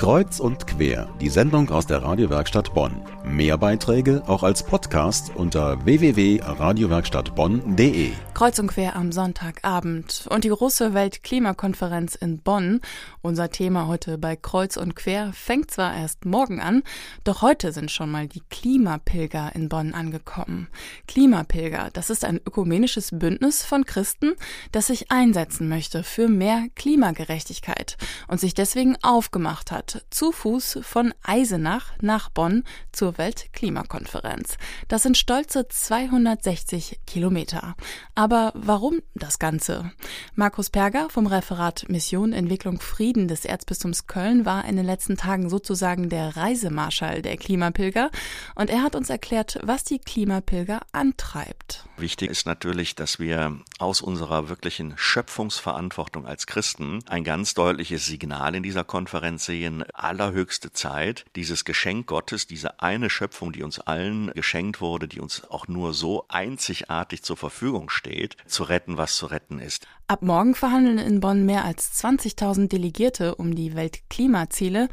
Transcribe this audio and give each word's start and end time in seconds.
Kreuz 0.00 0.40
und 0.40 0.66
quer, 0.66 1.08
die 1.20 1.28
Sendung 1.28 1.68
aus 1.68 1.86
der 1.86 2.02
Radiowerkstatt 2.02 2.72
Bonn. 2.72 3.02
Mehr 3.22 3.58
Beiträge 3.58 4.22
auch 4.26 4.42
als 4.42 4.62
Podcast 4.62 5.30
unter 5.34 5.84
www.radiowerkstattbonn.de. 5.84 8.12
Kreuz 8.32 8.58
und 8.58 8.68
quer 8.68 8.96
am 8.96 9.12
Sonntagabend 9.12 10.26
und 10.30 10.44
die 10.44 10.48
große 10.48 10.94
Weltklimakonferenz 10.94 12.14
in 12.14 12.38
Bonn. 12.38 12.80
Unser 13.20 13.50
Thema 13.50 13.88
heute 13.88 14.16
bei 14.16 14.36
Kreuz 14.36 14.78
und 14.78 14.96
quer 14.96 15.34
fängt 15.34 15.70
zwar 15.70 15.94
erst 15.94 16.24
morgen 16.24 16.60
an, 16.60 16.82
doch 17.24 17.42
heute 17.42 17.72
sind 17.72 17.90
schon 17.90 18.10
mal 18.10 18.26
die 18.26 18.40
Klimapilger 18.48 19.54
in 19.54 19.68
Bonn 19.68 19.92
angekommen. 19.92 20.68
Klimapilger, 21.08 21.90
das 21.92 22.08
ist 22.08 22.24
ein 22.24 22.40
ökumenisches 22.46 23.10
Bündnis 23.12 23.66
von 23.66 23.84
Christen, 23.84 24.32
das 24.72 24.86
sich 24.86 25.12
einsetzen 25.12 25.68
möchte 25.68 26.04
für 26.04 26.28
mehr 26.28 26.68
Klimagerechtigkeit 26.74 27.98
und 28.28 28.40
sich 28.40 28.54
deswegen 28.54 28.96
aufgemacht 29.02 29.70
hat, 29.70 29.89
zu 30.10 30.32
Fuß 30.32 30.80
von 30.82 31.12
Eisenach 31.22 31.92
nach 32.00 32.28
Bonn 32.30 32.64
zur 32.92 33.18
Weltklimakonferenz. 33.18 34.56
Das 34.88 35.02
sind 35.02 35.16
stolze 35.16 35.68
260 35.68 37.00
Kilometer. 37.06 37.76
Aber 38.14 38.52
warum 38.54 39.00
das 39.14 39.38
Ganze? 39.38 39.92
Markus 40.34 40.70
Perger 40.70 41.08
vom 41.10 41.26
Referat 41.26 41.88
Mission 41.88 42.32
Entwicklung 42.32 42.80
Frieden 42.80 43.28
des 43.28 43.44
Erzbistums 43.44 44.06
Köln 44.06 44.44
war 44.44 44.64
in 44.64 44.76
den 44.76 44.86
letzten 44.86 45.16
Tagen 45.16 45.48
sozusagen 45.48 46.08
der 46.08 46.36
Reisemarschall 46.36 47.22
der 47.22 47.36
Klimapilger 47.36 48.10
und 48.54 48.70
er 48.70 48.82
hat 48.82 48.94
uns 48.94 49.10
erklärt, 49.10 49.58
was 49.62 49.84
die 49.84 49.98
Klimapilger 49.98 50.80
antreibt. 50.92 51.84
Wichtig 51.96 52.30
ist 52.30 52.46
natürlich, 52.46 52.94
dass 52.94 53.18
wir 53.18 53.58
aus 53.78 54.00
unserer 54.00 54.48
wirklichen 54.48 54.94
Schöpfungsverantwortung 54.96 56.26
als 56.26 56.46
Christen 56.46 57.00
ein 57.08 57.24
ganz 57.24 57.54
deutliches 57.54 58.06
Signal 58.06 58.54
in 58.54 58.62
dieser 58.62 58.84
Konferenz 58.84 59.44
sehen. 59.44 59.79
Allerhöchste 59.94 60.72
Zeit, 60.72 61.24
dieses 61.36 61.64
Geschenk 61.64 62.06
Gottes, 62.06 62.46
diese 62.46 62.80
eine 62.80 63.10
Schöpfung, 63.10 63.52
die 63.52 63.62
uns 63.62 63.78
allen 63.78 64.32
geschenkt 64.32 64.80
wurde, 64.80 65.08
die 65.08 65.20
uns 65.20 65.44
auch 65.50 65.68
nur 65.68 65.94
so 65.94 66.24
einzigartig 66.28 67.22
zur 67.22 67.36
Verfügung 67.36 67.90
steht, 67.90 68.36
zu 68.46 68.64
retten, 68.64 68.96
was 68.96 69.16
zu 69.16 69.26
retten 69.26 69.58
ist. 69.58 69.86
Ab 70.06 70.22
morgen 70.22 70.54
verhandeln 70.54 70.98
in 70.98 71.20
Bonn 71.20 71.46
mehr 71.46 71.64
als 71.64 72.02
20.000 72.02 72.68
Delegierte 72.68 73.34
um 73.36 73.54
die 73.54 73.74
Weltklimaziele 73.74 74.88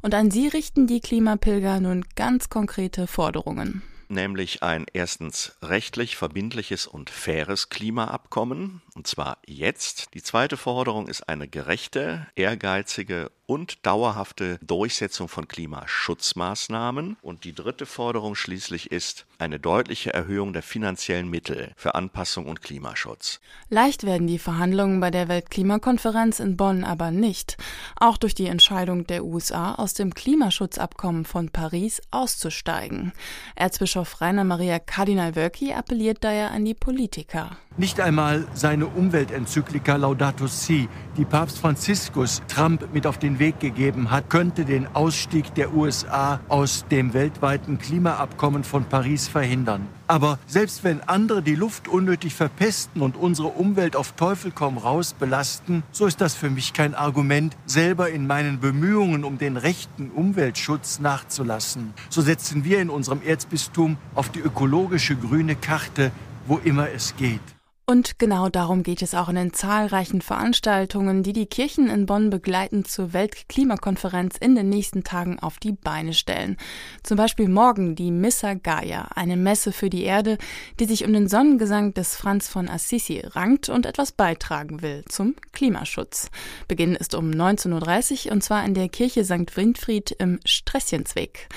und 0.00 0.14
an 0.14 0.30
sie 0.30 0.48
richten 0.48 0.86
die 0.86 1.00
Klimapilger 1.00 1.80
nun 1.80 2.04
ganz 2.16 2.48
konkrete 2.48 3.06
Forderungen 3.06 3.82
nämlich 4.12 4.62
ein 4.62 4.86
erstens 4.92 5.56
rechtlich 5.62 6.16
verbindliches 6.16 6.86
und 6.86 7.10
faires 7.10 7.70
Klimaabkommen, 7.70 8.82
und 8.94 9.06
zwar 9.06 9.38
jetzt. 9.46 10.14
Die 10.14 10.22
zweite 10.22 10.56
Forderung 10.56 11.08
ist 11.08 11.28
eine 11.28 11.48
gerechte, 11.48 12.28
ehrgeizige 12.36 13.32
und 13.46 13.84
dauerhafte 13.86 14.58
Durchsetzung 14.62 15.28
von 15.28 15.48
Klimaschutzmaßnahmen. 15.48 17.16
Und 17.22 17.44
die 17.44 17.54
dritte 17.54 17.86
Forderung 17.86 18.34
schließlich 18.34 18.90
ist 18.90 19.26
eine 19.38 19.58
deutliche 19.58 20.12
Erhöhung 20.14 20.52
der 20.52 20.62
finanziellen 20.62 21.28
Mittel 21.28 21.72
für 21.76 21.94
Anpassung 21.94 22.46
und 22.46 22.62
Klimaschutz. 22.62 23.40
Leicht 23.68 24.04
werden 24.04 24.26
die 24.26 24.38
Verhandlungen 24.38 25.00
bei 25.00 25.10
der 25.10 25.28
Weltklimakonferenz 25.28 26.40
in 26.40 26.56
Bonn 26.56 26.84
aber 26.84 27.10
nicht. 27.10 27.56
Auch 27.96 28.16
durch 28.16 28.34
die 28.34 28.46
Entscheidung 28.46 29.06
der 29.06 29.24
USA, 29.24 29.74
aus 29.74 29.94
dem 29.94 30.14
Klimaschutzabkommen 30.14 31.24
von 31.24 31.50
Paris 31.50 32.00
auszusteigen. 32.10 33.12
Erzbischof 33.56 34.20
Rainer 34.20 34.44
Maria 34.44 34.78
Kardinal 34.78 35.34
Wölki 35.36 35.72
appelliert 35.72 36.24
daher 36.24 36.52
an 36.52 36.64
die 36.64 36.74
Politiker. 36.74 37.56
Nicht 37.78 38.00
einmal 38.00 38.46
seine 38.52 38.84
Umweltenzyklika 38.84 39.96
Laudato 39.96 40.46
Si, 40.46 40.90
die 41.16 41.24
Papst 41.24 41.58
Franziskus 41.58 42.42
Trump 42.46 42.92
mit 42.92 43.06
auf 43.06 43.16
den 43.16 43.38
Weg 43.38 43.60
gegeben 43.60 44.10
hat, 44.10 44.28
könnte 44.28 44.66
den 44.66 44.94
Ausstieg 44.94 45.54
der 45.54 45.74
USA 45.74 46.40
aus 46.48 46.84
dem 46.90 47.14
weltweiten 47.14 47.78
Klimaabkommen 47.78 48.62
von 48.62 48.84
Paris 48.84 49.26
verhindern. 49.26 49.88
Aber 50.06 50.38
selbst 50.46 50.84
wenn 50.84 51.00
andere 51.08 51.40
die 51.40 51.54
Luft 51.54 51.88
unnötig 51.88 52.34
verpesten 52.34 53.00
und 53.00 53.16
unsere 53.16 53.48
Umwelt 53.48 53.96
auf 53.96 54.12
Teufel 54.12 54.52
komm 54.54 54.76
raus 54.76 55.14
belasten, 55.14 55.82
so 55.92 56.04
ist 56.04 56.20
das 56.20 56.34
für 56.34 56.50
mich 56.50 56.74
kein 56.74 56.94
Argument, 56.94 57.56
selber 57.64 58.10
in 58.10 58.26
meinen 58.26 58.60
Bemühungen 58.60 59.24
um 59.24 59.38
den 59.38 59.56
rechten 59.56 60.10
Umweltschutz 60.10 61.00
nachzulassen. 61.00 61.94
So 62.10 62.20
setzen 62.20 62.64
wir 62.64 62.82
in 62.82 62.90
unserem 62.90 63.22
Erzbistum 63.22 63.96
auf 64.14 64.28
die 64.28 64.40
ökologische 64.40 65.16
grüne 65.16 65.56
Karte, 65.56 66.12
wo 66.46 66.58
immer 66.58 66.90
es 66.90 67.16
geht. 67.16 67.40
Und 67.84 68.20
genau 68.20 68.48
darum 68.48 68.84
geht 68.84 69.02
es 69.02 69.12
auch 69.12 69.28
in 69.28 69.34
den 69.34 69.52
zahlreichen 69.52 70.22
Veranstaltungen, 70.22 71.24
die 71.24 71.32
die 71.32 71.46
Kirchen 71.46 71.90
in 71.90 72.06
Bonn 72.06 72.30
begleitend 72.30 72.86
zur 72.86 73.12
Weltklimakonferenz 73.12 74.36
in 74.36 74.54
den 74.54 74.68
nächsten 74.68 75.02
Tagen 75.02 75.40
auf 75.40 75.58
die 75.58 75.72
Beine 75.72 76.14
stellen. 76.14 76.56
Zum 77.02 77.16
Beispiel 77.16 77.48
morgen 77.48 77.96
die 77.96 78.12
Missa 78.12 78.54
Gaia, 78.54 79.08
eine 79.16 79.36
Messe 79.36 79.72
für 79.72 79.90
die 79.90 80.04
Erde, 80.04 80.38
die 80.78 80.84
sich 80.84 81.04
um 81.04 81.12
den 81.12 81.26
Sonnengesang 81.26 81.92
des 81.92 82.14
Franz 82.14 82.48
von 82.48 82.68
Assisi 82.68 83.20
rankt 83.24 83.68
und 83.68 83.84
etwas 83.84 84.12
beitragen 84.12 84.80
will 84.80 85.04
zum 85.08 85.34
Klimaschutz. 85.50 86.30
Beginn 86.68 86.94
ist 86.94 87.16
um 87.16 87.32
19.30 87.32 88.26
Uhr 88.26 88.32
und 88.32 88.44
zwar 88.44 88.64
in 88.64 88.74
der 88.74 88.88
Kirche 88.90 89.24
St. 89.24 89.56
Winfried 89.56 90.12
im 90.12 90.38
Stresschenzweg. 90.44 91.48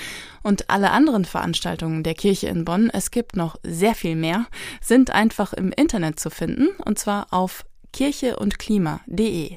Und 0.46 0.70
alle 0.70 0.92
anderen 0.92 1.24
Veranstaltungen 1.24 2.04
der 2.04 2.14
Kirche 2.14 2.46
in 2.46 2.64
Bonn, 2.64 2.88
es 2.88 3.10
gibt 3.10 3.34
noch 3.34 3.56
sehr 3.64 3.96
viel 3.96 4.14
mehr, 4.14 4.46
sind 4.80 5.10
einfach 5.10 5.52
im 5.52 5.72
Internet 5.72 6.20
zu 6.20 6.30
finden, 6.30 6.68
und 6.84 7.00
zwar 7.00 7.32
auf 7.32 7.64
kircheundklima.de. 7.92 9.56